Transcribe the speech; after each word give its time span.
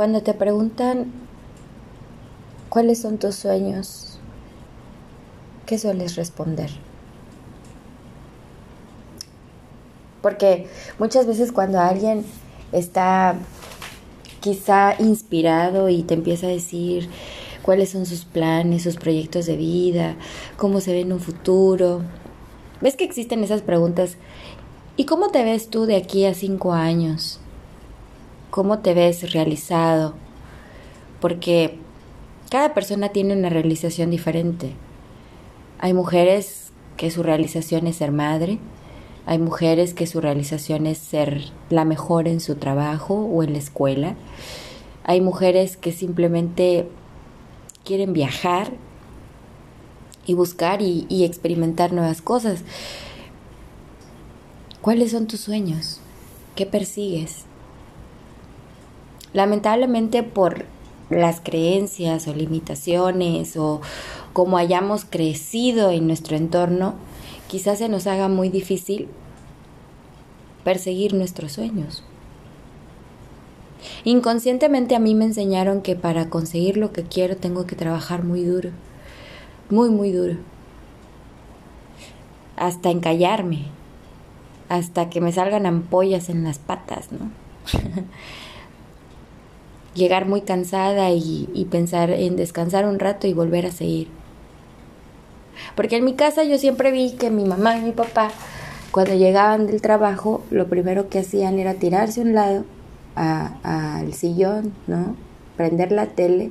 Cuando 0.00 0.22
te 0.22 0.32
preguntan 0.32 1.12
cuáles 2.70 3.02
son 3.02 3.18
tus 3.18 3.34
sueños, 3.34 4.18
¿qué 5.66 5.78
sueles 5.78 6.16
responder? 6.16 6.70
Porque 10.22 10.68
muchas 10.98 11.26
veces 11.26 11.52
cuando 11.52 11.80
alguien 11.80 12.24
está 12.72 13.34
quizá 14.40 14.94
inspirado 14.98 15.90
y 15.90 16.02
te 16.02 16.14
empieza 16.14 16.46
a 16.46 16.48
decir 16.48 17.10
cuáles 17.60 17.90
son 17.90 18.06
sus 18.06 18.24
planes, 18.24 18.84
sus 18.84 18.96
proyectos 18.96 19.44
de 19.44 19.58
vida, 19.58 20.16
cómo 20.56 20.80
se 20.80 20.92
ve 20.92 21.00
en 21.00 21.12
un 21.12 21.20
futuro, 21.20 22.00
ves 22.80 22.96
que 22.96 23.04
existen 23.04 23.44
esas 23.44 23.60
preguntas. 23.60 24.16
¿Y 24.96 25.04
cómo 25.04 25.28
te 25.28 25.44
ves 25.44 25.68
tú 25.68 25.84
de 25.84 25.96
aquí 25.96 26.24
a 26.24 26.32
cinco 26.32 26.72
años? 26.72 27.39
Cómo 28.50 28.80
te 28.80 28.94
ves 28.94 29.32
realizado, 29.32 30.14
porque 31.20 31.78
cada 32.50 32.74
persona 32.74 33.10
tiene 33.10 33.34
una 33.34 33.48
realización 33.48 34.10
diferente. 34.10 34.72
Hay 35.78 35.94
mujeres 35.94 36.72
que 36.96 37.10
su 37.10 37.22
realización 37.22 37.86
es 37.86 37.96
ser 37.96 38.12
madre, 38.12 38.58
hay 39.26 39.38
mujeres 39.38 39.94
que 39.94 40.06
su 40.06 40.20
realización 40.20 40.86
es 40.86 40.98
ser 40.98 41.44
la 41.68 41.84
mejor 41.84 42.26
en 42.26 42.40
su 42.40 42.56
trabajo 42.56 43.14
o 43.14 43.42
en 43.42 43.52
la 43.52 43.58
escuela, 43.58 44.16
hay 45.04 45.20
mujeres 45.20 45.76
que 45.76 45.92
simplemente 45.92 46.88
quieren 47.84 48.12
viajar 48.12 48.72
y 50.26 50.34
buscar 50.34 50.82
y, 50.82 51.24
experimentar 51.24 51.92
nuevas 51.92 52.22
cosas. 52.22 52.62
¿Cuáles 54.80 55.10
son 55.10 55.26
tus 55.26 55.40
sueños? 55.40 56.00
¿Qué 56.54 56.66
persigues? 56.66 57.44
Lamentablemente 59.32 60.22
por 60.22 60.64
las 61.10 61.40
creencias 61.40 62.26
o 62.28 62.34
limitaciones 62.34 63.56
o 63.56 63.80
como 64.32 64.56
hayamos 64.56 65.04
crecido 65.04 65.90
en 65.90 66.06
nuestro 66.06 66.36
entorno, 66.36 66.94
quizás 67.48 67.78
se 67.78 67.88
nos 67.88 68.06
haga 68.06 68.28
muy 68.28 68.48
difícil 68.48 69.08
perseguir 70.64 71.14
nuestros 71.14 71.52
sueños. 71.52 72.04
Inconscientemente 74.04 74.94
a 74.94 75.00
mí 75.00 75.14
me 75.14 75.24
enseñaron 75.24 75.82
que 75.82 75.96
para 75.96 76.28
conseguir 76.28 76.76
lo 76.76 76.92
que 76.92 77.02
quiero 77.02 77.36
tengo 77.36 77.66
que 77.66 77.76
trabajar 77.76 78.24
muy 78.24 78.44
duro, 78.44 78.70
muy, 79.68 79.90
muy 79.90 80.12
duro, 80.12 80.36
hasta 82.56 82.90
encallarme, 82.90 83.66
hasta 84.68 85.08
que 85.10 85.20
me 85.20 85.32
salgan 85.32 85.66
ampollas 85.66 86.28
en 86.28 86.44
las 86.44 86.58
patas, 86.58 87.08
¿no? 87.10 87.30
llegar 90.00 90.26
muy 90.26 90.40
cansada 90.40 91.10
y, 91.10 91.68
pensar 91.70 92.10
en 92.10 92.34
descansar 92.34 92.86
un 92.86 92.98
rato 92.98 93.26
y 93.28 93.34
volver 93.34 93.66
a 93.66 93.70
seguir. 93.70 94.08
Porque 95.76 95.96
en 95.96 96.04
mi 96.04 96.14
casa 96.14 96.42
yo 96.42 96.58
siempre 96.58 96.90
vi 96.90 97.12
que 97.12 97.30
mi 97.30 97.44
mamá 97.44 97.76
y 97.76 97.82
mi 97.82 97.92
papá, 97.92 98.30
cuando 98.90 99.14
llegaban 99.14 99.66
del 99.66 99.82
trabajo, 99.82 100.42
lo 100.50 100.66
primero 100.68 101.08
que 101.08 101.20
hacían 101.20 101.58
era 101.58 101.74
tirarse 101.74 102.20
a 102.20 102.24
un 102.24 102.34
lado 102.34 102.64
al 103.14 104.14
sillón, 104.14 104.72
¿no? 104.86 105.14
Prender 105.56 105.92
la 105.92 106.06
tele, 106.06 106.50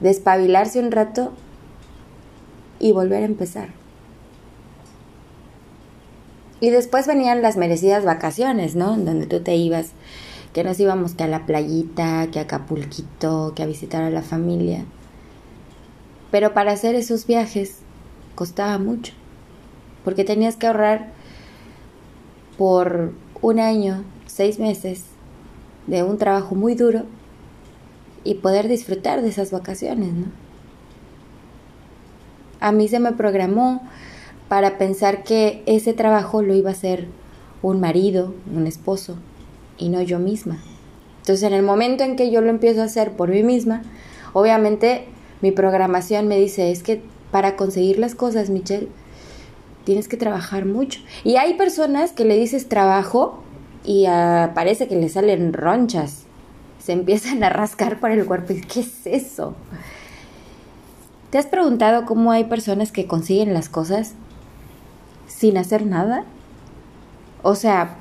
despabilarse 0.00 0.78
un 0.78 0.92
rato 0.92 1.32
y 2.78 2.92
volver 2.92 3.24
a 3.24 3.26
empezar. 3.26 3.68
Y 6.60 6.70
después 6.70 7.06
venían 7.06 7.42
las 7.42 7.56
merecidas 7.56 8.04
vacaciones, 8.04 8.76
¿no? 8.76 8.96
Donde 8.96 9.26
tú 9.26 9.40
te 9.40 9.56
ibas 9.56 9.90
que 10.56 10.64
nos 10.64 10.80
íbamos 10.80 11.12
que 11.12 11.22
a 11.22 11.28
la 11.28 11.44
playita, 11.44 12.28
que 12.32 12.38
a 12.38 12.44
Acapulquito, 12.44 13.52
que 13.54 13.62
a 13.62 13.66
visitar 13.66 14.02
a 14.02 14.08
la 14.08 14.22
familia. 14.22 14.86
Pero 16.30 16.54
para 16.54 16.72
hacer 16.72 16.94
esos 16.94 17.26
viajes 17.26 17.80
costaba 18.34 18.78
mucho, 18.78 19.12
porque 20.02 20.24
tenías 20.24 20.56
que 20.56 20.66
ahorrar 20.66 21.10
por 22.56 23.12
un 23.42 23.60
año, 23.60 24.02
seis 24.24 24.58
meses 24.58 25.04
de 25.88 26.02
un 26.02 26.16
trabajo 26.16 26.54
muy 26.54 26.74
duro 26.74 27.02
y 28.24 28.36
poder 28.36 28.66
disfrutar 28.66 29.20
de 29.20 29.28
esas 29.28 29.50
vacaciones, 29.50 30.14
¿no? 30.14 30.28
A 32.60 32.72
mí 32.72 32.88
se 32.88 32.98
me 32.98 33.12
programó 33.12 33.82
para 34.48 34.78
pensar 34.78 35.22
que 35.22 35.62
ese 35.66 35.92
trabajo 35.92 36.40
lo 36.40 36.54
iba 36.54 36.70
a 36.70 36.72
hacer 36.72 37.08
un 37.60 37.78
marido, 37.78 38.32
un 38.50 38.66
esposo, 38.66 39.18
y 39.78 39.88
no 39.88 40.02
yo 40.02 40.18
misma. 40.18 40.58
Entonces 41.20 41.42
en 41.42 41.54
el 41.54 41.62
momento 41.62 42.04
en 42.04 42.16
que 42.16 42.30
yo 42.30 42.40
lo 42.40 42.50
empiezo 42.50 42.82
a 42.82 42.84
hacer 42.84 43.12
por 43.12 43.30
mí 43.30 43.42
misma, 43.42 43.82
obviamente 44.32 45.06
mi 45.42 45.52
programación 45.52 46.28
me 46.28 46.38
dice, 46.38 46.70
es 46.70 46.82
que 46.82 47.02
para 47.30 47.56
conseguir 47.56 47.98
las 47.98 48.14
cosas, 48.14 48.48
Michelle, 48.50 48.88
tienes 49.84 50.08
que 50.08 50.16
trabajar 50.16 50.64
mucho. 50.64 51.00
Y 51.24 51.36
hay 51.36 51.54
personas 51.54 52.12
que 52.12 52.24
le 52.24 52.36
dices 52.36 52.68
trabajo 52.68 53.42
y 53.84 54.06
parece 54.54 54.88
que 54.88 54.96
le 54.96 55.08
salen 55.08 55.52
ronchas, 55.52 56.24
se 56.78 56.92
empiezan 56.92 57.42
a 57.44 57.50
rascar 57.50 58.00
por 58.00 58.10
el 58.10 58.24
cuerpo 58.24 58.52
y 58.52 58.60
¿qué 58.60 58.80
es 58.80 59.06
eso? 59.06 59.54
¿Te 61.30 61.38
has 61.38 61.46
preguntado 61.46 62.06
cómo 62.06 62.30
hay 62.30 62.44
personas 62.44 62.92
que 62.92 63.06
consiguen 63.06 63.52
las 63.52 63.68
cosas 63.68 64.14
sin 65.26 65.58
hacer 65.58 65.84
nada? 65.84 66.24
O 67.42 67.54
sea, 67.56 67.96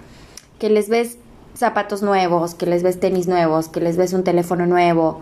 que 0.59 0.69
les 0.69 0.89
ves 0.89 1.17
zapatos 1.55 2.01
nuevos, 2.01 2.53
que 2.53 2.65
les 2.65 2.83
ves 2.83 2.99
tenis 2.99 3.27
nuevos, 3.27 3.69
que 3.69 3.79
les 3.79 3.97
ves 3.97 4.13
un 4.13 4.23
teléfono 4.23 4.65
nuevo 4.67 5.21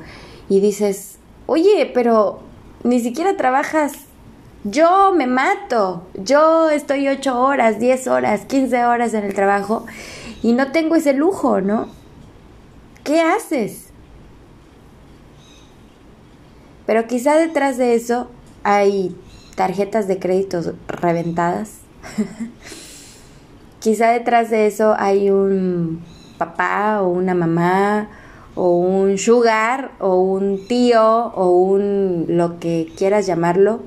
y 0.49 0.59
dices, 0.59 1.17
oye, 1.45 1.89
pero 1.93 2.39
ni 2.83 2.99
siquiera 2.99 3.37
trabajas. 3.37 3.93
Yo 4.63 5.13
me 5.13 5.27
mato. 5.27 6.07
Yo 6.15 6.69
estoy 6.69 7.07
ocho 7.07 7.39
horas, 7.39 7.79
diez 7.79 8.07
horas, 8.07 8.45
quince 8.45 8.85
horas 8.85 9.13
en 9.13 9.25
el 9.25 9.33
trabajo 9.33 9.85
y 10.41 10.53
no 10.53 10.71
tengo 10.71 10.95
ese 10.95 11.13
lujo, 11.13 11.61
¿no? 11.61 11.87
¿Qué 13.03 13.21
haces? 13.21 13.87
Pero 16.85 17.07
quizá 17.07 17.35
detrás 17.35 17.77
de 17.77 17.95
eso 17.95 18.29
hay 18.63 19.15
tarjetas 19.55 20.07
de 20.07 20.19
créditos 20.19 20.71
reventadas. 20.87 21.79
quizá 23.79 24.11
detrás 24.11 24.49
de 24.49 24.67
eso 24.67 24.95
hay 24.97 25.29
un 25.29 26.03
papá 26.37 27.01
o 27.01 27.09
una 27.09 27.33
mamá 27.33 28.09
o 28.55 28.75
un 28.77 29.17
sugar 29.17 29.91
o 29.99 30.21
un 30.21 30.67
tío 30.67 31.27
o 31.35 31.49
un 31.49 32.25
lo 32.29 32.59
que 32.59 32.91
quieras 32.95 33.25
llamarlo 33.25 33.81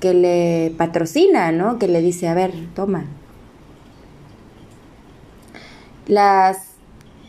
que 0.00 0.14
le 0.14 0.74
patrocina, 0.76 1.52
¿no? 1.52 1.78
Que 1.78 1.88
le 1.88 2.00
dice, 2.02 2.28
a 2.28 2.34
ver, 2.34 2.52
toma. 2.74 3.06
Las, 6.06 6.58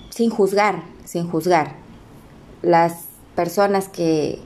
sin 0.10 0.30
juzgar, 0.30 0.84
sin 1.04 1.30
juzgar, 1.30 1.76
las 2.62 3.06
personas 3.36 3.88
que, 3.88 4.40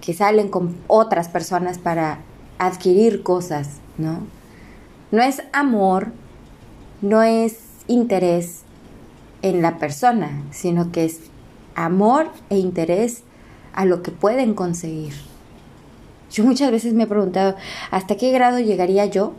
que 0.00 0.14
salen 0.14 0.48
con 0.48 0.76
otras 0.86 1.28
personas 1.28 1.78
para 1.78 2.20
adquirir 2.58 3.22
cosas, 3.22 3.80
¿no? 3.98 4.20
No 5.10 5.22
es 5.22 5.42
amor, 5.52 6.12
no 7.02 7.22
es 7.22 7.58
interés, 7.88 8.62
en 9.48 9.62
la 9.62 9.78
persona, 9.78 10.42
sino 10.50 10.92
que 10.92 11.04
es 11.04 11.20
amor 11.74 12.28
e 12.50 12.58
interés 12.58 13.22
a 13.72 13.84
lo 13.84 14.02
que 14.02 14.10
pueden 14.10 14.54
conseguir. 14.54 15.12
Yo 16.30 16.44
muchas 16.44 16.70
veces 16.70 16.94
me 16.94 17.04
he 17.04 17.06
preguntado, 17.06 17.56
¿hasta 17.90 18.16
qué 18.16 18.32
grado 18.32 18.58
llegaría 18.58 19.06
yo 19.06 19.32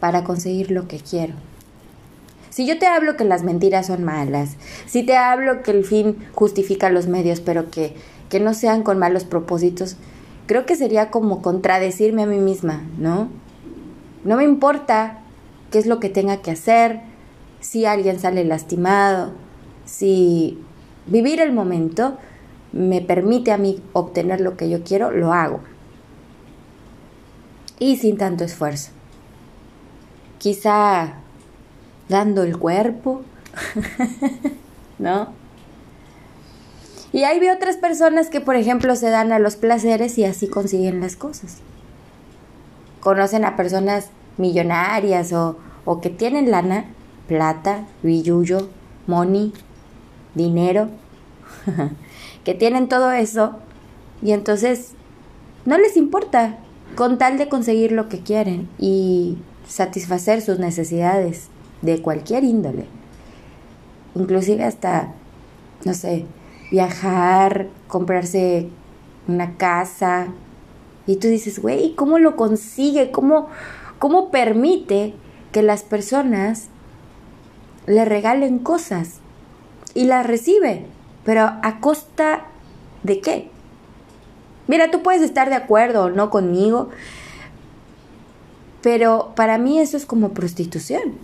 para 0.00 0.24
conseguir 0.24 0.70
lo 0.70 0.88
que 0.88 0.98
quiero? 0.98 1.34
Si 2.50 2.66
yo 2.66 2.78
te 2.78 2.86
hablo 2.86 3.16
que 3.16 3.24
las 3.24 3.42
mentiras 3.42 3.86
son 3.86 4.02
malas, 4.02 4.56
si 4.86 5.02
te 5.02 5.16
hablo 5.16 5.62
que 5.62 5.70
el 5.70 5.84
fin 5.84 6.16
justifica 6.34 6.90
los 6.90 7.06
medios, 7.06 7.40
pero 7.40 7.70
que, 7.70 7.94
que 8.30 8.40
no 8.40 8.54
sean 8.54 8.82
con 8.82 8.98
malos 8.98 9.24
propósitos, 9.24 9.96
creo 10.46 10.64
que 10.64 10.74
sería 10.74 11.10
como 11.10 11.42
contradecirme 11.42 12.22
a 12.22 12.26
mí 12.26 12.38
misma, 12.38 12.82
¿no? 12.98 13.28
No 14.24 14.36
me 14.36 14.44
importa 14.44 15.18
qué 15.70 15.78
es 15.78 15.86
lo 15.86 16.00
que 16.00 16.08
tenga 16.08 16.38
que 16.38 16.50
hacer, 16.50 17.02
si 17.66 17.84
alguien 17.84 18.20
sale 18.20 18.44
lastimado, 18.44 19.32
si 19.86 20.56
vivir 21.06 21.40
el 21.40 21.52
momento 21.52 22.16
me 22.72 23.00
permite 23.00 23.50
a 23.50 23.58
mí 23.58 23.82
obtener 23.92 24.40
lo 24.40 24.56
que 24.56 24.70
yo 24.70 24.84
quiero, 24.84 25.10
lo 25.10 25.32
hago. 25.32 25.60
Y 27.80 27.96
sin 27.96 28.18
tanto 28.18 28.44
esfuerzo. 28.44 28.92
Quizá 30.38 31.14
dando 32.08 32.44
el 32.44 32.56
cuerpo, 32.56 33.22
¿no? 35.00 35.32
Y 37.12 37.24
ahí 37.24 37.40
veo 37.40 37.52
otras 37.52 37.78
personas 37.78 38.28
que, 38.28 38.40
por 38.40 38.54
ejemplo, 38.54 38.94
se 38.94 39.10
dan 39.10 39.32
a 39.32 39.40
los 39.40 39.56
placeres 39.56 40.18
y 40.18 40.24
así 40.24 40.46
consiguen 40.46 41.00
las 41.00 41.16
cosas. 41.16 41.56
Conocen 43.00 43.44
a 43.44 43.56
personas 43.56 44.10
millonarias 44.36 45.32
o, 45.32 45.56
o 45.84 46.00
que 46.00 46.10
tienen 46.10 46.52
lana 46.52 46.92
plata, 47.26 47.86
billuyo, 48.02 48.68
money, 49.06 49.52
dinero, 50.34 50.88
que 52.44 52.54
tienen 52.54 52.88
todo 52.88 53.12
eso 53.12 53.56
y 54.22 54.32
entonces 54.32 54.92
no 55.64 55.78
les 55.78 55.96
importa 55.96 56.58
con 56.94 57.18
tal 57.18 57.38
de 57.38 57.48
conseguir 57.48 57.92
lo 57.92 58.08
que 58.08 58.20
quieren 58.20 58.68
y 58.78 59.38
satisfacer 59.66 60.40
sus 60.40 60.58
necesidades 60.58 61.48
de 61.82 62.00
cualquier 62.00 62.44
índole. 62.44 62.86
Inclusive 64.14 64.64
hasta, 64.64 65.12
no 65.84 65.92
sé, 65.92 66.24
viajar, 66.70 67.68
comprarse 67.88 68.68
una 69.28 69.56
casa. 69.56 70.28
Y 71.06 71.16
tú 71.16 71.28
dices, 71.28 71.60
güey, 71.60 71.94
¿cómo 71.94 72.18
lo 72.18 72.36
consigue? 72.36 73.10
¿Cómo, 73.10 73.48
¿Cómo 73.98 74.30
permite 74.30 75.14
que 75.52 75.62
las 75.62 75.82
personas 75.82 76.68
le 77.86 78.04
regalen 78.04 78.58
cosas? 78.58 79.20
Y 79.94 80.04
las 80.04 80.26
recibe, 80.26 80.86
pero 81.24 81.42
a 81.42 81.80
costa 81.80 82.46
de 83.02 83.20
qué? 83.20 83.50
Mira, 84.66 84.90
tú 84.90 85.02
puedes 85.02 85.22
estar 85.22 85.48
de 85.48 85.54
acuerdo 85.54 86.04
o 86.04 86.10
no 86.10 86.30
conmigo, 86.30 86.90
pero 88.82 89.32
para 89.34 89.58
mí 89.58 89.78
eso 89.78 89.96
es 89.96 90.06
como 90.06 90.30
prostitución. 90.30 91.14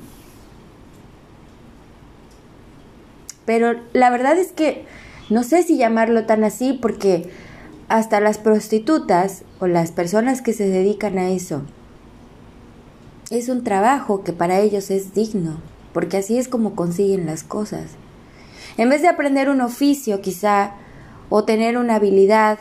Pero 3.44 3.80
la 3.92 4.10
verdad 4.10 4.38
es 4.38 4.52
que 4.52 4.84
no 5.28 5.42
sé 5.42 5.62
si 5.62 5.76
llamarlo 5.76 6.26
tan 6.26 6.44
así 6.44 6.72
porque 6.72 7.30
hasta 7.88 8.20
las 8.20 8.38
prostitutas 8.38 9.44
o 9.58 9.66
las 9.66 9.90
personas 9.90 10.40
que 10.42 10.52
se 10.52 10.68
dedican 10.68 11.18
a 11.18 11.30
eso 11.30 11.62
es 13.30 13.48
un 13.48 13.64
trabajo 13.64 14.24
que 14.24 14.32
para 14.32 14.60
ellos 14.60 14.90
es 14.90 15.14
digno, 15.14 15.56
porque 15.92 16.18
así 16.18 16.38
es 16.38 16.48
como 16.48 16.74
consiguen 16.74 17.26
las 17.26 17.42
cosas. 17.42 17.92
En 18.76 18.88
vez 18.88 19.02
de 19.02 19.08
aprender 19.08 19.48
un 19.48 19.60
oficio 19.60 20.20
quizá 20.20 20.72
o 21.28 21.44
tener 21.44 21.76
una 21.76 21.96
habilidad 21.96 22.58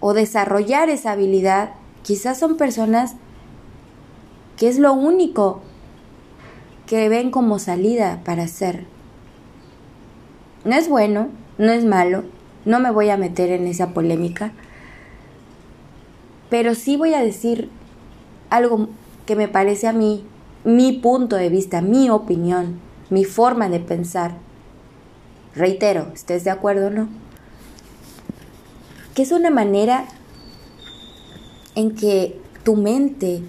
o 0.00 0.14
desarrollar 0.14 0.88
esa 0.88 1.12
habilidad, 1.12 1.72
quizás 2.02 2.38
son 2.38 2.56
personas 2.56 3.16
que 4.56 4.68
es 4.68 4.78
lo 4.78 4.92
único 4.92 5.60
que 6.86 7.08
ven 7.08 7.30
como 7.30 7.58
salida 7.58 8.20
para 8.24 8.42
hacer. 8.44 8.86
No 10.64 10.74
es 10.74 10.88
bueno, 10.88 11.28
no 11.56 11.72
es 11.72 11.84
malo, 11.84 12.24
no 12.64 12.80
me 12.80 12.90
voy 12.90 13.10
a 13.10 13.16
meter 13.16 13.50
en 13.50 13.66
esa 13.66 13.94
polémica, 13.94 14.52
pero 16.50 16.74
sí 16.74 16.96
voy 16.96 17.14
a 17.14 17.22
decir 17.22 17.70
algo 18.50 18.88
que 19.24 19.36
me 19.36 19.48
parece 19.48 19.86
a 19.86 19.92
mí, 19.92 20.26
mi 20.64 20.92
punto 20.92 21.36
de 21.36 21.48
vista, 21.48 21.80
mi 21.80 22.10
opinión, 22.10 22.80
mi 23.08 23.24
forma 23.24 23.68
de 23.68 23.80
pensar. 23.80 24.34
Reitero, 25.54 26.08
¿estés 26.14 26.44
de 26.44 26.50
acuerdo 26.50 26.88
o 26.88 26.90
no? 26.90 27.08
que 29.14 29.22
es 29.22 29.32
una 29.32 29.50
manera 29.50 30.04
en 31.74 31.94
que 31.94 32.40
tu 32.64 32.76
mente 32.76 33.42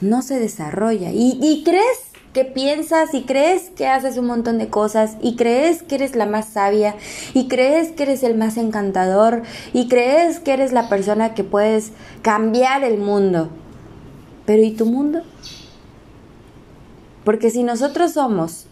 no 0.00 0.22
se 0.22 0.38
desarrolla 0.38 1.10
y, 1.12 1.62
crees 1.64 1.98
que 2.32 2.44
piensas 2.44 3.14
y 3.14 3.22
crees 3.22 3.70
que 3.70 3.86
haces 3.86 4.16
un 4.18 4.26
montón 4.26 4.58
de 4.58 4.68
cosas 4.68 5.16
y 5.22 5.36
crees 5.36 5.82
que 5.84 5.94
eres 5.94 6.16
la 6.16 6.26
más 6.26 6.48
sabia 6.48 6.96
y 7.32 7.46
crees 7.46 7.92
que 7.92 8.02
eres 8.02 8.24
el 8.24 8.36
más 8.36 8.56
encantador 8.56 9.42
y 9.72 9.88
crees 9.88 10.40
que 10.40 10.52
eres 10.52 10.72
la 10.72 10.88
persona 10.88 11.34
que 11.34 11.44
puedes 11.44 11.92
cambiar 12.22 12.82
el 12.82 12.98
mundo. 12.98 13.50
Pero 14.46 14.62
¿y 14.62 14.72
tu 14.72 14.84
mundo? 14.84 15.22
Porque 17.24 17.50
si 17.50 17.62
nosotros 17.62 18.12
somos 18.12 18.66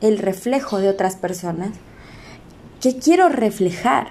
el 0.00 0.18
reflejo 0.18 0.78
de 0.78 0.88
otras 0.88 1.16
personas, 1.16 1.70
¿qué 2.80 2.98
quiero 2.98 3.28
reflejar? 3.28 4.08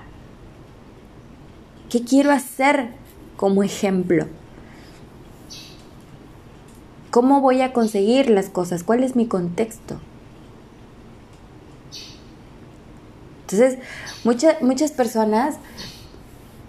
¿Qué 1.89 2.03
quiero 2.03 2.31
hacer 2.31 2.89
como 3.35 3.63
ejemplo? 3.63 4.27
¿Cómo 7.11 7.41
voy 7.41 7.61
a 7.61 7.73
conseguir 7.73 8.29
las 8.29 8.49
cosas? 8.49 8.83
¿Cuál 8.83 9.03
es 9.03 9.15
mi 9.15 9.27
contexto? 9.27 9.99
Entonces, 13.41 13.79
muchas 14.25 14.61
muchas 14.61 14.91
personas 14.91 15.55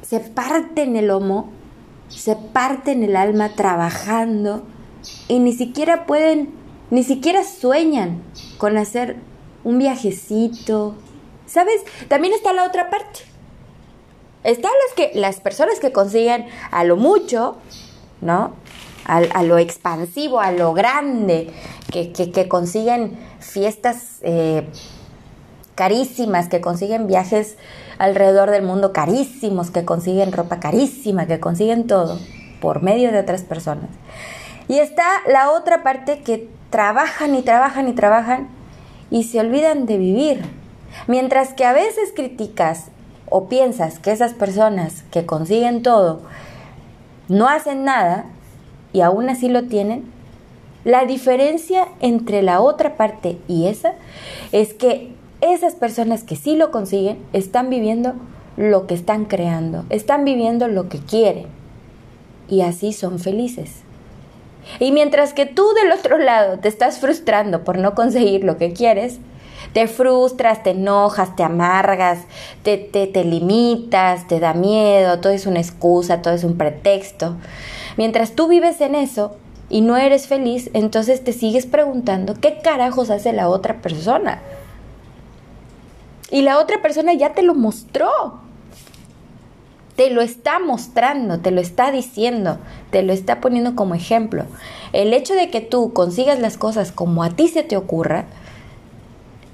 se 0.02 0.20
parten 0.20 0.94
el 0.94 1.08
lomo, 1.08 1.50
se 2.08 2.36
parten 2.36 3.02
el 3.02 3.16
alma 3.16 3.50
trabajando 3.50 4.64
y 5.28 5.38
ni 5.38 5.52
siquiera 5.52 6.06
pueden, 6.06 6.54
ni 6.90 7.02
siquiera 7.02 7.44
sueñan 7.44 8.22
con 8.58 8.76
hacer 8.76 9.16
un 9.64 9.78
viajecito. 9.78 10.94
¿Sabes? 11.46 11.82
También 12.08 12.34
está 12.34 12.52
la 12.52 12.64
otra 12.64 12.90
parte. 12.90 13.20
Están 14.44 14.70
las 14.86 14.94
que 14.94 15.18
las 15.18 15.40
personas 15.40 15.80
que 15.80 15.92
consiguen 15.92 16.46
a 16.70 16.84
lo 16.84 16.96
mucho, 16.96 17.56
¿no? 18.20 18.52
A, 19.04 19.42
lo 19.42 19.56
expansivo, 19.56 20.38
a 20.38 20.52
lo 20.52 20.74
grande, 20.74 21.50
que, 21.90 22.46
consiguen 22.46 23.18
fiestas 23.40 24.18
eh, 24.20 24.68
carísimas, 25.74 26.48
que 26.48 26.60
consiguen 26.60 27.06
viajes 27.06 27.56
alrededor 27.96 28.50
del 28.50 28.64
mundo 28.64 28.92
carísimos, 28.92 29.70
que 29.70 29.86
consiguen 29.86 30.32
ropa 30.32 30.60
carísima, 30.60 31.26
que 31.26 31.40
consiguen 31.40 31.86
todo 31.86 32.18
por 32.60 32.82
medio 32.82 33.10
de 33.10 33.20
otras 33.20 33.42
personas. 33.42 33.88
Y 34.68 34.78
está 34.78 35.06
la 35.26 35.50
otra 35.50 35.82
parte 35.82 36.20
que 36.20 36.48
trabajan 36.70 37.34
y 37.34 37.42
trabajan 37.42 37.88
y 37.88 37.94
trabajan 37.94 38.48
y 39.10 39.24
se 39.24 39.40
olvidan 39.40 39.86
de 39.86 39.98
vivir. 39.98 40.42
Mientras 41.06 41.54
que 41.54 41.64
a 41.64 41.72
veces 41.72 42.12
criticas 42.14 42.90
o 43.30 43.48
piensas 43.48 43.98
que 43.98 44.12
esas 44.12 44.34
personas 44.34 45.04
que 45.10 45.26
consiguen 45.26 45.82
todo 45.82 46.20
no 47.28 47.48
hacen 47.48 47.84
nada 47.84 48.26
y 48.92 49.00
aún 49.00 49.28
así 49.28 49.48
lo 49.48 49.64
tienen, 49.64 50.10
la 50.84 51.04
diferencia 51.04 51.88
entre 52.00 52.42
la 52.42 52.60
otra 52.60 52.96
parte 52.96 53.38
y 53.48 53.66
esa 53.66 53.92
es 54.52 54.74
que 54.74 55.12
esas 55.40 55.74
personas 55.74 56.24
que 56.24 56.36
sí 56.36 56.56
lo 56.56 56.70
consiguen 56.70 57.18
están 57.32 57.70
viviendo 57.70 58.14
lo 58.56 58.86
que 58.86 58.94
están 58.94 59.26
creando, 59.26 59.84
están 59.90 60.24
viviendo 60.24 60.68
lo 60.68 60.88
que 60.88 60.98
quieren 60.98 61.46
y 62.48 62.62
así 62.62 62.92
son 62.92 63.18
felices. 63.18 63.82
Y 64.78 64.92
mientras 64.92 65.34
que 65.34 65.46
tú 65.46 65.72
del 65.74 65.92
otro 65.92 66.18
lado 66.18 66.58
te 66.58 66.68
estás 66.68 66.98
frustrando 66.98 67.64
por 67.64 67.78
no 67.78 67.94
conseguir 67.94 68.44
lo 68.44 68.58
que 68.58 68.72
quieres, 68.72 69.18
te 69.72 69.86
frustras, 69.86 70.62
te 70.62 70.70
enojas, 70.70 71.36
te 71.36 71.42
amargas, 71.42 72.20
te, 72.62 72.78
te, 72.78 73.06
te 73.06 73.24
limitas, 73.24 74.26
te 74.28 74.40
da 74.40 74.54
miedo, 74.54 75.20
todo 75.20 75.32
es 75.32 75.46
una 75.46 75.60
excusa, 75.60 76.22
todo 76.22 76.34
es 76.34 76.44
un 76.44 76.56
pretexto. 76.56 77.36
Mientras 77.96 78.32
tú 78.32 78.48
vives 78.48 78.80
en 78.80 78.94
eso 78.94 79.36
y 79.68 79.80
no 79.80 79.96
eres 79.96 80.26
feliz, 80.26 80.70
entonces 80.72 81.24
te 81.24 81.32
sigues 81.32 81.66
preguntando 81.66 82.34
qué 82.34 82.60
carajos 82.62 83.10
hace 83.10 83.32
la 83.32 83.48
otra 83.48 83.82
persona. 83.82 84.40
Y 86.30 86.42
la 86.42 86.58
otra 86.58 86.80
persona 86.82 87.14
ya 87.14 87.32
te 87.32 87.42
lo 87.42 87.54
mostró. 87.54 88.47
Te 89.98 90.10
lo 90.10 90.22
está 90.22 90.60
mostrando, 90.60 91.40
te 91.40 91.50
lo 91.50 91.60
está 91.60 91.90
diciendo, 91.90 92.58
te 92.92 93.02
lo 93.02 93.12
está 93.12 93.40
poniendo 93.40 93.74
como 93.74 93.96
ejemplo. 93.96 94.44
El 94.92 95.12
hecho 95.12 95.34
de 95.34 95.50
que 95.50 95.60
tú 95.60 95.92
consigas 95.92 96.38
las 96.38 96.56
cosas 96.56 96.92
como 96.92 97.24
a 97.24 97.30
ti 97.30 97.48
se 97.48 97.64
te 97.64 97.76
ocurra, 97.76 98.26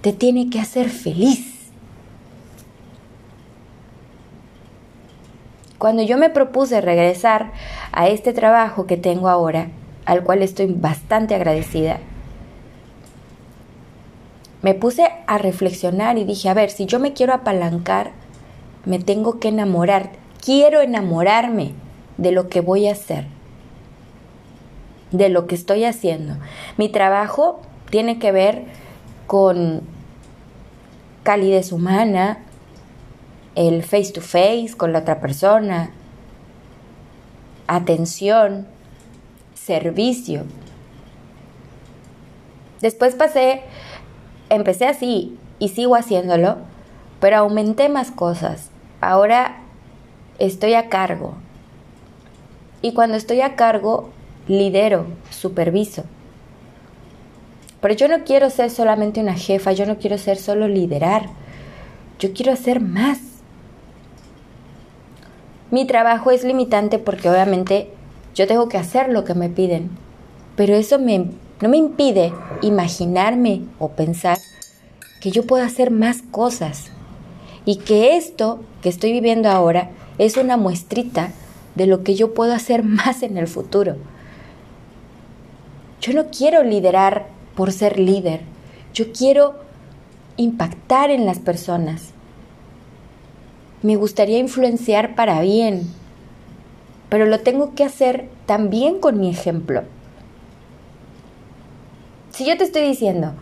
te 0.03 0.13
tiene 0.13 0.51
que 0.51 0.61
hacer 0.61 0.91
feliz. 0.91 1.71
Cuando 5.79 6.03
yo 6.03 6.19
me 6.19 6.29
propuse 6.29 6.83
regresar 6.83 7.53
a 7.93 8.09
este 8.09 8.35
trabajo 8.35 8.87
que 8.87 8.99
tengo 8.99 9.31
ahora, 9.31 9.69
al 10.05 10.25
cual 10.25 10.43
estoy 10.43 10.67
bastante 10.67 11.35
agradecida, 11.35 12.01
me 14.61 14.75
puse 14.75 15.09
a 15.27 15.39
reflexionar 15.39 16.19
y 16.19 16.25
dije, 16.25 16.51
a 16.51 16.55
ver, 16.55 16.69
si 16.69 16.85
yo 16.85 17.01
me 17.01 17.15
quiero 17.15 17.33
apalancar, 17.33 18.11
me 18.85 18.99
tengo 18.99 19.41
que 19.41 19.49
enamorar, 19.49 20.23
quiero 20.45 20.83
enamorarme 20.83 21.73
de 22.19 22.31
lo 22.31 22.49
que 22.49 22.61
voy 22.61 22.87
a 22.87 22.93
hacer, 22.93 23.25
de 25.11 25.31
lo 25.31 25.47
que 25.47 25.55
estoy 25.55 25.85
haciendo. 25.85 26.37
Mi 26.77 26.91
trabajo 26.91 27.63
tiene 27.89 28.19
que 28.19 28.31
ver 28.31 28.65
con 29.27 29.81
calidez 31.23 31.73
humana, 31.73 32.41
el 33.55 33.83
face 33.83 34.13
to 34.13 34.21
face 34.21 34.75
con 34.77 34.93
la 34.93 34.99
otra 34.99 35.19
persona, 35.21 35.93
atención, 37.67 38.67
servicio. 39.55 40.45
Después 42.83 43.15
pasé, 43.15 43.63
empecé 44.51 44.87
así 44.87 45.39
y 45.59 45.71
sigo 45.71 45.97
haciéndolo, 45.97 46.59
pero 47.19 47.39
aumenté 47.39 47.89
más 47.89 48.11
cosas. 48.11 48.69
Ahora 49.01 49.64
estoy 50.39 50.75
a 50.75 50.89
cargo. 50.89 51.35
Y 52.83 52.93
cuando 52.93 53.17
estoy 53.17 53.41
a 53.41 53.57
cargo, 53.57 54.11
lidero, 54.47 55.07
superviso. 55.31 56.05
Pero 57.81 57.95
yo 57.95 58.09
no 58.09 58.25
quiero 58.25 58.51
ser 58.51 58.71
solamente 58.71 59.21
una 59.21 59.35
jefa, 59.35 59.73
yo 59.73 59.87
no 59.87 59.99
quiero 59.99 60.19
ser 60.19 60.37
solo 60.39 60.69
liderar, 60.69 61.29
yo 62.19 62.33
quiero 62.33 62.53
hacer 62.53 62.81
más. 62.81 63.19
Mi 65.71 65.87
trabajo 65.87 66.31
es 66.31 66.45
limitante 66.45 66.99
porque 66.99 67.29
obviamente 67.29 67.91
yo 68.35 68.47
tengo 68.47 68.69
que 68.69 68.79
hacer 68.79 69.11
lo 69.11 69.25
que 69.25 69.35
me 69.35 69.49
piden, 69.49 69.91
pero 70.57 70.75
eso 70.75 70.99
me, 70.99 71.31
no 71.61 71.69
me 71.69 71.77
impide 71.77 72.33
imaginarme 72.63 73.63
o 73.79 73.91
pensar 73.91 74.39
que 75.21 75.31
yo 75.31 75.47
puedo 75.47 75.65
hacer 75.65 75.91
más 75.91 76.23
cosas 76.23 76.91
y 77.65 77.77
que 77.77 78.17
esto 78.17 78.61
que 78.83 78.89
estoy 78.89 79.13
viviendo 79.13 79.49
ahora 79.51 79.91
es 80.19 80.37
una 80.37 80.57
muestrita 80.57 81.31
de 81.75 81.87
lo 81.87 82.03
que 82.03 82.15
yo 82.15 82.35
puedo 82.35 82.53
hacer 82.53 82.83
más 82.85 83.23
en 83.23 83.37
el 83.37 83.49
futuro. 83.49 83.97
Yo 86.01 86.13
no 86.13 86.27
quiero 86.27 86.63
liderar 86.63 87.27
por 87.55 87.73
ser 87.73 87.99
líder, 87.99 88.41
yo 88.93 89.13
quiero 89.13 89.55
impactar 90.37 91.11
en 91.11 91.25
las 91.25 91.39
personas. 91.39 92.11
Me 93.83 93.97
gustaría 93.97 94.39
influenciar 94.39 95.15
para 95.15 95.41
bien, 95.41 95.89
pero 97.09 97.27
lo 97.27 97.41
tengo 97.41 97.75
que 97.75 97.85
hacer 97.85 98.29
también 98.47 98.99
con 98.99 99.21
mi 99.21 99.31
ejemplo. 99.31 99.83
Si 102.31 102.45
yo 102.45 102.57
te 102.57 102.65
estoy 102.65 102.83
diciendo, 102.83 103.33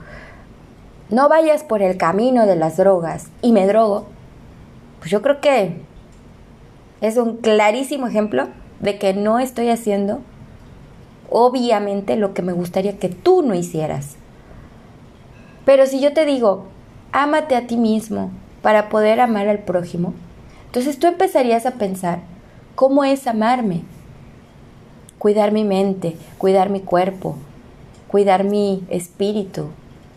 no 1.08 1.28
vayas 1.28 1.64
por 1.64 1.82
el 1.82 1.96
camino 1.96 2.46
de 2.46 2.56
las 2.56 2.76
drogas 2.76 3.28
y 3.40 3.52
me 3.52 3.66
drogo, 3.66 4.06
pues 4.98 5.10
yo 5.10 5.22
creo 5.22 5.40
que 5.40 5.80
es 7.02 7.16
un 7.16 7.36
clarísimo 7.38 8.06
ejemplo 8.06 8.48
de 8.80 8.96
que 8.96 9.12
no 9.12 9.40
estoy 9.40 9.68
haciendo 9.68 10.20
obviamente 11.28 12.16
lo 12.16 12.32
que 12.32 12.42
me 12.42 12.52
gustaría 12.52 12.98
que 12.98 13.08
tú 13.08 13.42
no 13.42 13.54
hicieras. 13.54 14.16
Pero 15.64 15.86
si 15.86 16.00
yo 16.00 16.12
te 16.12 16.24
digo, 16.24 16.66
ámate 17.10 17.56
a 17.56 17.66
ti 17.66 17.76
mismo 17.76 18.30
para 18.62 18.88
poder 18.88 19.20
amar 19.20 19.48
al 19.48 19.58
prójimo, 19.58 20.14
entonces 20.66 20.98
tú 20.98 21.08
empezarías 21.08 21.66
a 21.66 21.72
pensar, 21.72 22.20
¿cómo 22.76 23.02
es 23.02 23.26
amarme? 23.26 23.82
Cuidar 25.18 25.50
mi 25.50 25.64
mente, 25.64 26.16
cuidar 26.38 26.70
mi 26.70 26.80
cuerpo, 26.80 27.36
cuidar 28.06 28.44
mi 28.44 28.84
espíritu. 28.90 29.66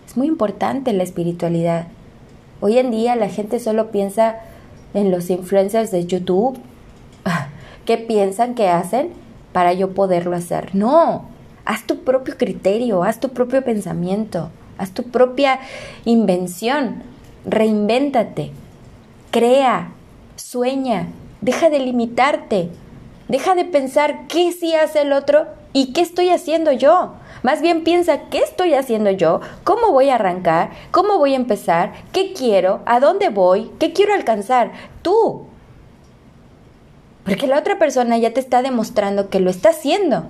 Es 0.05 0.15
muy 0.17 0.27
importante 0.27 0.93
la 0.93 1.03
espiritualidad. 1.03 1.87
Hoy 2.61 2.77
en 2.77 2.91
día 2.91 3.15
la 3.15 3.29
gente 3.29 3.59
solo 3.59 3.89
piensa 3.89 4.39
en 4.93 5.09
los 5.09 5.29
influencers 5.31 5.89
de 5.91 6.05
YouTube 6.05 6.59
¿Qué 7.85 7.97
piensan 7.97 8.55
que 8.55 8.67
hacen 8.67 9.13
para 9.51 9.73
yo 9.73 9.93
poderlo 9.93 10.35
hacer? 10.35 10.73
No, 10.73 11.25
haz 11.65 11.85
tu 11.85 12.03
propio 12.03 12.35
criterio, 12.37 13.03
haz 13.03 13.19
tu 13.19 13.29
propio 13.29 13.63
pensamiento, 13.63 14.49
haz 14.77 14.91
tu 14.91 15.03
propia 15.03 15.59
invención, 16.03 17.03
reinvéntate, 17.45 18.51
crea, 19.29 19.91
sueña, 20.35 21.09
deja 21.41 21.69
de 21.69 21.79
limitarte, 21.79 22.69
deja 23.27 23.53
de 23.53 23.65
pensar 23.65 24.27
qué 24.27 24.51
sí 24.51 24.73
hace 24.73 25.01
el 25.01 25.13
otro 25.13 25.45
y 25.71 25.93
qué 25.93 26.01
estoy 26.01 26.29
haciendo 26.29 26.71
yo. 26.71 27.13
Más 27.43 27.61
bien 27.61 27.83
piensa 27.83 28.29
qué 28.31 28.39
estoy 28.39 28.73
haciendo 28.73 29.11
yo, 29.11 29.41
cómo 29.63 29.91
voy 29.91 30.09
a 30.09 30.15
arrancar, 30.15 30.71
cómo 30.89 31.19
voy 31.19 31.33
a 31.33 31.37
empezar, 31.37 31.93
qué 32.11 32.33
quiero, 32.33 32.79
a 32.87 32.99
dónde 32.99 33.29
voy, 33.29 33.69
qué 33.77 33.93
quiero 33.93 34.15
alcanzar. 34.15 34.71
Tú, 35.03 35.45
porque 37.25 37.47
la 37.47 37.57
otra 37.57 37.79
persona 37.79 38.17
ya 38.19 38.33
te 38.33 38.39
está 38.39 38.61
demostrando 38.61 39.29
que 39.29 39.39
lo 39.39 39.49
está 39.49 39.69
haciendo. 39.69 40.27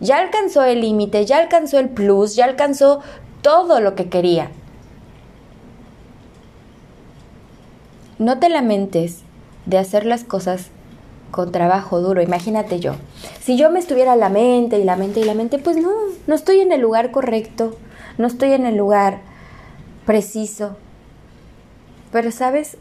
Ya 0.00 0.18
alcanzó 0.18 0.62
el 0.62 0.80
límite, 0.80 1.26
ya 1.26 1.38
alcanzó 1.38 1.78
el 1.78 1.88
plus, 1.88 2.36
ya 2.36 2.44
alcanzó 2.44 3.00
todo 3.42 3.80
lo 3.80 3.96
que 3.96 4.08
quería. 4.08 4.50
No 8.18 8.38
te 8.38 8.48
lamentes 8.48 9.22
de 9.66 9.78
hacer 9.78 10.06
las 10.06 10.22
cosas 10.22 10.68
con 11.32 11.50
trabajo 11.50 12.00
duro. 12.00 12.22
Imagínate 12.22 12.78
yo. 12.78 12.94
Si 13.40 13.56
yo 13.56 13.70
me 13.70 13.80
estuviera 13.80 14.14
la 14.14 14.28
mente 14.28 14.78
y 14.78 14.84
la 14.84 14.94
mente 14.94 15.18
y 15.18 15.24
la 15.24 15.34
mente, 15.34 15.58
pues 15.58 15.76
no, 15.76 15.90
no 16.28 16.34
estoy 16.36 16.60
en 16.60 16.70
el 16.70 16.80
lugar 16.80 17.10
correcto, 17.10 17.76
no 18.18 18.28
estoy 18.28 18.52
en 18.52 18.66
el 18.66 18.76
lugar 18.76 19.22
preciso. 20.06 20.76
Pero 22.12 22.30
sabes, 22.30 22.76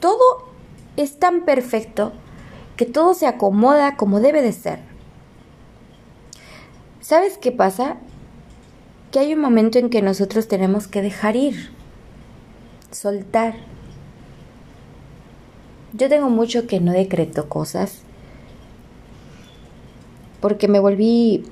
todo 0.00 0.48
es 0.96 1.18
tan 1.18 1.44
perfecto 1.44 2.12
que 2.78 2.86
todo 2.86 3.12
se 3.12 3.26
acomoda 3.26 3.96
como 3.96 4.20
debe 4.20 4.40
de 4.40 4.52
ser. 4.52 4.78
¿Sabes 7.00 7.36
qué 7.36 7.50
pasa? 7.50 7.96
Que 9.10 9.18
hay 9.18 9.34
un 9.34 9.40
momento 9.40 9.80
en 9.80 9.90
que 9.90 10.00
nosotros 10.00 10.46
tenemos 10.46 10.86
que 10.86 11.02
dejar 11.02 11.34
ir, 11.34 11.72
soltar. 12.92 13.56
Yo 15.92 16.08
tengo 16.08 16.30
mucho 16.30 16.68
que 16.68 16.78
no 16.78 16.92
decreto 16.92 17.48
cosas 17.48 18.02
porque 20.40 20.68
me 20.68 20.78
volví 20.78 21.46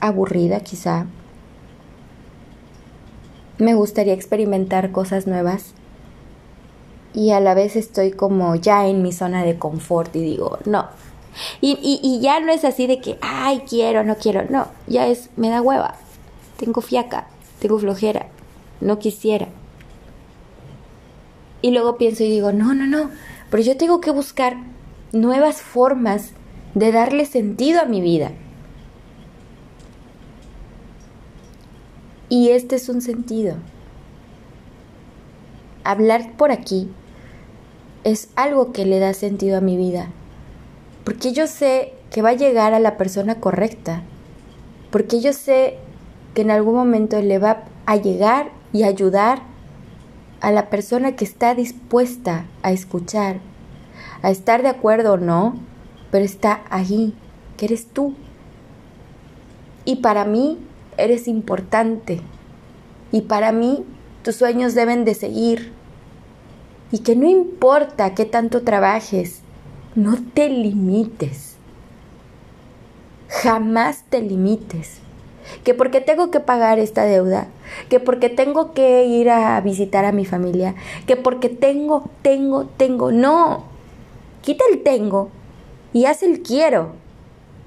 aburrida 0.00 0.60
quizá. 0.60 1.06
Me 3.58 3.74
gustaría 3.74 4.14
experimentar 4.14 4.90
cosas 4.90 5.28
nuevas 5.28 5.74
y 7.14 7.30
a 7.30 7.40
la 7.40 7.54
vez 7.54 7.76
estoy 7.76 8.10
como 8.10 8.56
ya 8.56 8.88
en 8.88 9.02
mi 9.02 9.12
zona 9.12 9.44
de 9.44 9.56
confort 9.56 10.14
y 10.16 10.20
digo, 10.20 10.58
no. 10.66 10.88
Y, 11.60 11.78
y, 11.80 12.20
ya 12.20 12.38
no 12.40 12.52
es 12.52 12.64
así 12.64 12.86
de 12.86 13.00
que, 13.00 13.18
ay, 13.20 13.62
quiero, 13.68 14.04
no 14.04 14.16
quiero, 14.16 14.44
no, 14.48 14.68
ya 14.86 15.06
es, 15.06 15.30
me 15.36 15.48
da 15.48 15.62
hueva, 15.62 15.96
tengo 16.58 16.80
fiaca, 16.80 17.26
tengo 17.60 17.78
flojera, 17.78 18.26
no 18.80 18.98
quisiera. 18.98 19.48
Y 21.60 21.70
luego 21.70 21.96
pienso 21.96 22.22
y 22.22 22.30
digo, 22.30 22.52
no, 22.52 22.74
no, 22.74 22.86
no, 22.86 23.10
pero 23.50 23.62
yo 23.62 23.76
tengo 23.76 24.00
que 24.00 24.10
buscar 24.10 24.56
nuevas 25.12 25.60
formas 25.60 26.32
de 26.74 26.92
darle 26.92 27.24
sentido 27.24 27.80
a 27.80 27.86
mi 27.86 28.00
vida. 28.00 28.32
Y 32.28 32.50
este 32.50 32.76
es 32.76 32.88
un 32.88 33.00
sentido. 33.00 33.56
Hablar 35.84 36.36
por 36.36 36.50
aquí 36.50 36.90
es 38.04 38.28
algo 38.36 38.72
que 38.72 38.84
le 38.84 38.98
da 38.98 39.14
sentido 39.14 39.58
a 39.58 39.62
mi 39.62 39.76
vida. 39.76 40.10
Porque 41.04 41.32
yo 41.32 41.46
sé 41.46 41.94
que 42.10 42.22
va 42.22 42.30
a 42.30 42.34
llegar 42.34 42.74
a 42.74 42.78
la 42.78 42.96
persona 42.96 43.40
correcta. 43.40 44.02
Porque 44.90 45.20
yo 45.20 45.32
sé 45.32 45.78
que 46.34 46.42
en 46.42 46.50
algún 46.50 46.74
momento 46.74 47.20
le 47.20 47.38
va 47.38 47.64
a 47.86 47.96
llegar 47.96 48.50
y 48.72 48.84
ayudar 48.84 49.42
a 50.40 50.52
la 50.52 50.68
persona 50.68 51.16
que 51.16 51.24
está 51.24 51.54
dispuesta 51.54 52.46
a 52.62 52.72
escuchar, 52.72 53.40
a 54.22 54.30
estar 54.30 54.62
de 54.62 54.68
acuerdo 54.68 55.14
o 55.14 55.16
no, 55.16 55.56
pero 56.10 56.24
está 56.24 56.62
allí, 56.70 57.14
que 57.56 57.64
eres 57.66 57.86
tú. 57.86 58.14
Y 59.86 59.96
para 59.96 60.24
mí 60.24 60.58
eres 60.96 61.28
importante. 61.28 62.20
Y 63.10 63.22
para 63.22 63.52
mí 63.52 63.84
tus 64.22 64.36
sueños 64.36 64.74
deben 64.74 65.04
de 65.04 65.14
seguir 65.14 65.72
y 66.94 67.00
que 67.00 67.16
no 67.16 67.28
importa 67.28 68.14
qué 68.14 68.24
tanto 68.24 68.62
trabajes, 68.62 69.40
no 69.96 70.16
te 70.32 70.48
limites. 70.48 71.56
Jamás 73.28 74.04
te 74.08 74.22
limites. 74.22 75.00
Que 75.64 75.74
porque 75.74 76.00
tengo 76.00 76.30
que 76.30 76.38
pagar 76.38 76.78
esta 76.78 77.02
deuda, 77.02 77.48
que 77.88 77.98
porque 77.98 78.28
tengo 78.28 78.74
que 78.74 79.06
ir 79.06 79.28
a 79.28 79.60
visitar 79.60 80.04
a 80.04 80.12
mi 80.12 80.24
familia, 80.24 80.76
que 81.04 81.16
porque 81.16 81.48
tengo, 81.48 82.08
tengo, 82.22 82.66
tengo. 82.76 83.10
No. 83.10 83.64
Quita 84.42 84.62
el 84.70 84.84
tengo 84.84 85.30
y 85.92 86.04
haz 86.04 86.22
el 86.22 86.42
quiero. 86.42 86.92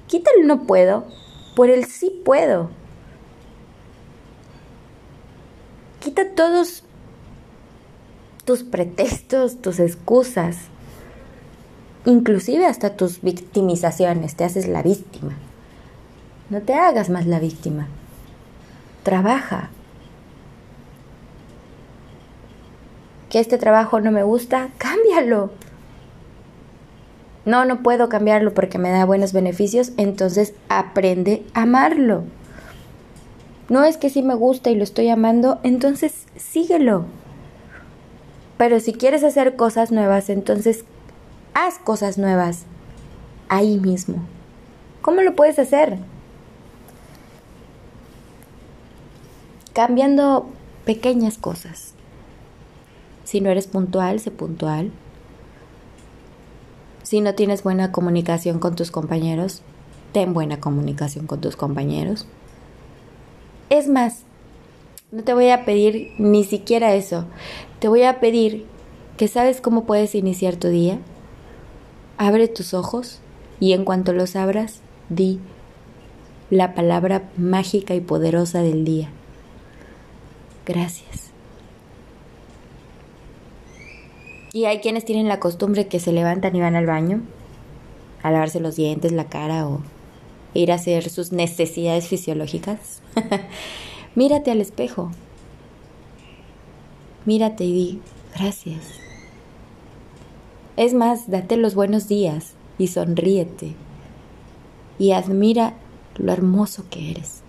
Quita 0.06 0.30
el 0.38 0.46
no 0.46 0.62
puedo 0.62 1.04
por 1.54 1.68
el 1.68 1.84
sí 1.84 2.22
puedo. 2.24 2.70
Quita 6.00 6.30
todos 6.34 6.82
tus 8.48 8.62
pretextos, 8.62 9.60
tus 9.60 9.78
excusas, 9.78 10.56
inclusive 12.06 12.64
hasta 12.64 12.96
tus 12.96 13.20
victimizaciones, 13.20 14.36
te 14.36 14.44
haces 14.44 14.66
la 14.66 14.82
víctima. 14.82 15.34
No 16.48 16.62
te 16.62 16.72
hagas 16.72 17.10
más 17.10 17.26
la 17.26 17.40
víctima. 17.40 17.88
Trabaja. 19.02 19.68
Que 23.28 23.38
este 23.38 23.58
trabajo 23.58 24.00
no 24.00 24.12
me 24.12 24.22
gusta, 24.22 24.70
cámbialo. 24.78 25.50
No, 27.44 27.66
no 27.66 27.82
puedo 27.82 28.08
cambiarlo 28.08 28.54
porque 28.54 28.78
me 28.78 28.88
da 28.88 29.04
buenos 29.04 29.34
beneficios, 29.34 29.92
entonces 29.98 30.54
aprende 30.70 31.44
a 31.52 31.64
amarlo. 31.64 32.22
No 33.68 33.84
es 33.84 33.98
que 33.98 34.08
sí 34.08 34.22
me 34.22 34.34
gusta 34.34 34.70
y 34.70 34.74
lo 34.74 34.84
estoy 34.84 35.10
amando, 35.10 35.60
entonces 35.64 36.24
síguelo. 36.36 37.04
Pero 38.58 38.80
si 38.80 38.92
quieres 38.92 39.24
hacer 39.24 39.56
cosas 39.56 39.90
nuevas, 39.90 40.28
entonces 40.28 40.84
haz 41.54 41.78
cosas 41.78 42.18
nuevas 42.18 42.64
ahí 43.48 43.78
mismo. 43.78 44.18
¿Cómo 45.00 45.22
lo 45.22 45.34
puedes 45.34 45.58
hacer? 45.58 45.98
cambiando 49.78 50.48
pequeñas 50.84 51.38
cosas. 51.38 51.94
Si 53.22 53.40
no 53.40 53.48
eres 53.48 53.68
puntual, 53.68 54.18
sé 54.18 54.32
puntual. 54.32 54.90
Si 57.04 57.20
no 57.20 57.36
tienes 57.36 57.62
buena 57.62 57.92
comunicación 57.92 58.58
con 58.58 58.74
tus 58.74 58.90
compañeros, 58.90 59.62
ten 60.10 60.34
buena 60.34 60.58
comunicación 60.58 61.28
con 61.28 61.40
tus 61.40 61.54
compañeros. 61.54 62.26
Es 63.70 63.86
más, 63.86 64.24
no 65.10 65.24
te 65.24 65.32
voy 65.32 65.48
a 65.48 65.64
pedir 65.64 66.12
ni 66.18 66.44
siquiera 66.44 66.94
eso. 66.94 67.24
Te 67.78 67.88
voy 67.88 68.02
a 68.02 68.20
pedir 68.20 68.66
que 69.16 69.28
sabes 69.28 69.60
cómo 69.60 69.84
puedes 69.84 70.14
iniciar 70.14 70.56
tu 70.56 70.68
día. 70.68 70.98
Abre 72.18 72.48
tus 72.48 72.74
ojos 72.74 73.20
y 73.60 73.72
en 73.72 73.84
cuanto 73.84 74.12
los 74.12 74.36
abras, 74.36 74.80
di 75.08 75.40
la 76.50 76.74
palabra 76.74 77.30
mágica 77.36 77.94
y 77.94 78.00
poderosa 78.00 78.62
del 78.62 78.84
día. 78.84 79.08
Gracias. 80.66 81.30
Y 84.52 84.64
hay 84.64 84.80
quienes 84.80 85.04
tienen 85.04 85.28
la 85.28 85.40
costumbre 85.40 85.88
que 85.88 86.00
se 86.00 86.12
levantan 86.12 86.54
y 86.56 86.60
van 86.60 86.76
al 86.76 86.86
baño 86.86 87.22
a 88.22 88.30
lavarse 88.30 88.60
los 88.60 88.76
dientes, 88.76 89.12
la 89.12 89.28
cara 89.28 89.66
o 89.66 89.80
ir 90.54 90.72
a 90.72 90.76
hacer 90.76 91.08
sus 91.08 91.32
necesidades 91.32 92.08
fisiológicas. 92.08 93.00
Mírate 94.18 94.50
al 94.50 94.60
espejo. 94.60 95.12
Mírate 97.24 97.62
y 97.62 97.72
di 97.72 98.00
gracias. 98.34 98.84
Es 100.76 100.92
más, 100.92 101.30
date 101.30 101.56
los 101.56 101.76
buenos 101.76 102.08
días 102.08 102.54
y 102.78 102.88
sonríete 102.88 103.76
y 104.98 105.12
admira 105.12 105.74
lo 106.16 106.32
hermoso 106.32 106.84
que 106.90 107.12
eres. 107.12 107.42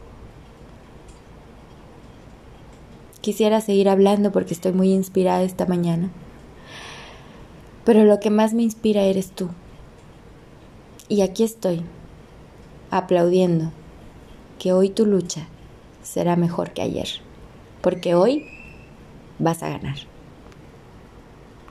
Quisiera 3.22 3.62
seguir 3.62 3.90
hablando 3.90 4.32
porque 4.32 4.54
estoy 4.54 4.74
muy 4.74 4.92
inspirada 4.94 5.42
esta 5.42 5.66
mañana, 5.66 6.12
pero 7.84 8.04
lo 8.04 8.20
que 8.20 8.30
más 8.30 8.54
me 8.54 8.62
inspira 8.62 9.02
eres 9.02 9.32
tú. 9.32 9.50
Y 11.08 11.22
aquí 11.22 11.42
estoy, 11.42 11.82
aplaudiendo 12.92 13.72
que 14.60 14.72
hoy 14.72 14.92
tu 14.92 15.08
lucha 15.08 15.48
será 16.10 16.36
mejor 16.36 16.72
que 16.72 16.82
ayer, 16.82 17.08
porque 17.82 18.16
hoy 18.16 18.48
vas 19.38 19.62
a 19.62 19.70
ganar. 19.70 19.98